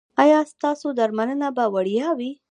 [0.23, 2.31] ایا ستاسو درملنه به وړیا وي؟